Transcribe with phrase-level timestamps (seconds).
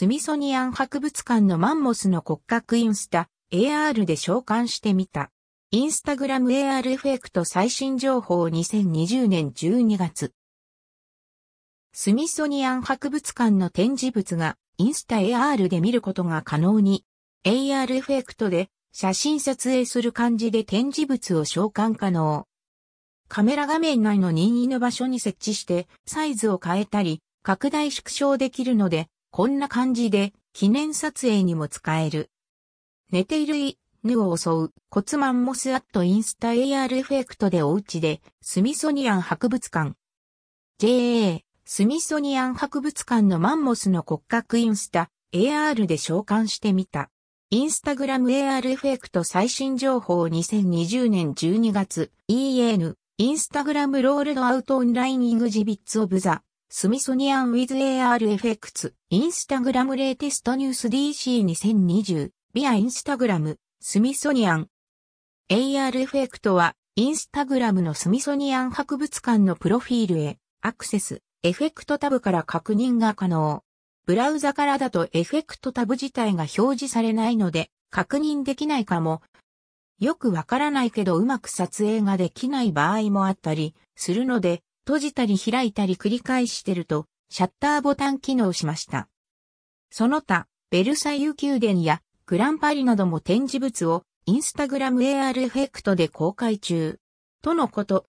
[0.00, 5.30] スミソニアン博物館のマンモスの骨格インスタ AR で召喚してみた。
[5.72, 10.32] インスタグラム AR エフェクト最新情報2020年12月。
[11.92, 17.04] スミソニアン博物館の展示物がインスタ AR で見ることが可能に、
[17.44, 22.46] AR エフェクトで写真撮影する感じで展示物を召喚可能。
[23.28, 32.30] カメラ画面内の任意の場所に設置してサイズを変えたり拡大縮小できるので、こんな感じで記念撮影にも使える。
[33.12, 39.94] 寝ている犬を襲う骨マンモスアットインスタ AR エフェクトでおうちでスミソニアン博物館。
[40.78, 47.08] JA スミソニアン博物館のマンモスの骨格インスタ AR で召喚してみた。
[47.50, 56.42] インスタグラム AR エフェクト最新情報2020年12月 EN インスタグラムロールドアウトオンラインイグジビッツオブザ、
[56.72, 64.68] スミソニアンウィズ AR エフェクツ、インスタグラムレーテストニュース DC2020、ビアインスタグラム、スミソニアン。
[65.50, 73.64] AR エフェクトは、インスタグラムのスミソニアン博物館のプロフィールへ、アクセス、エフェクトタブから確認が可能。
[74.06, 79.22] ブラウザからだとエフェクトタブ自体が表示されないので、確認できないかも。
[79.98, 89.08] よくわからないけどうまく撮影ができない場合もあったりするので、閉じたり開いたり繰り返してると、シャッターボタン機能しました。
[89.88, 96.98] その他、ベルサイユ宮殿やグランパリなども展示物をインスタグラム AR エフェクトで公開中。
[97.40, 98.06] とのこと。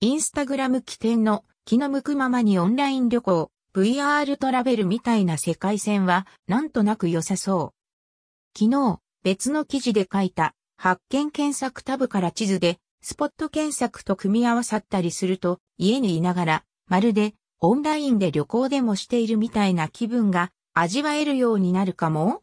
[0.00, 8.58] インスタグラム起点の気の向くままにオンライン旅行、VR トラベルみたいな世界線はなんとなく良さそう。
[8.58, 22.42] 昨日、別の記事で書いた発見検索タブから地図で、スポット検索と組み合わさったりすると、家にいながら、まるでオンラインで旅行でもしているみたいな気分が味わえるようになるかも？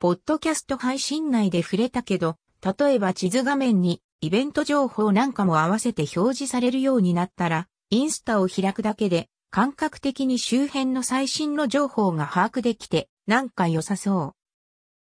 [0.00, 14.32] ポッドキャスト配信内で触れたけど、例えば地図画面にイベント情報なんかも合わせて表示されるようになったら、インスタを開くだけで感覚的に周辺の最新の情報が把握できて、なんか良さそう。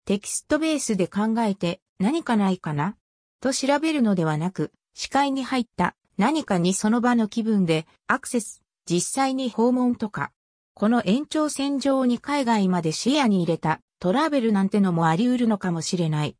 [0.05, 2.95] テキストベースで考えて何かないかな？
[3.39, 10.31] と調べるのではなく、視界に入った何かにその場の気分でアクセス、実際に訪問とか、
[10.73, 16.35] この延長線上に海外まで視野に入れたトラベルなんてのもあり得るのかもしれない。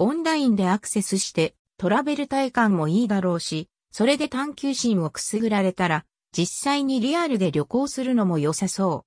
[0.00, 6.04] オンラインでアクセスしてトラベル体感もいいだろうし、それで探求心をくすぐられたら、
[6.36, 9.04] 実際にリアルで旅行するのも良さそ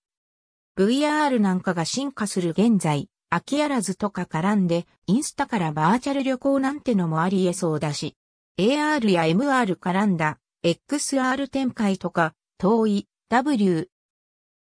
[0.77, 0.81] う。
[0.81, 8.15] VR なんかが進化する現在、空きあらずとか絡んで、インスタからバーチャル旅行なんてのもあり得そうだし、
[8.57, 13.89] AR や MR 絡んだ XR 展開とか、遠い W。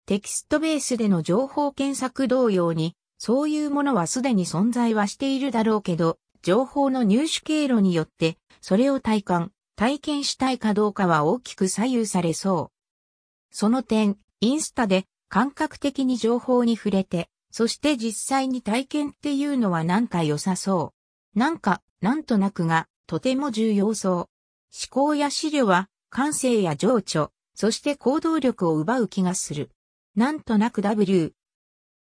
[0.06, 13.56] テキストベースでの情報検索同様に、そういうものはすでに存在はしているだろうけど、情報の入手経路によって、それを体感、体験したいかどうかは大きく左右されそう。
[13.56, 20.94] その点、インスタで感覚的に情報に触れて、そして実際に体験っていうのはなんか良さそ
[21.36, 21.40] う。
[21.40, 24.16] なんか、なんとなくが、とても重要そう。
[24.16, 24.28] 思
[24.90, 29.72] 考や資料は、感性や情緒、そして行動力を奪う気がする。
[30.16, 31.34] なんとなく W、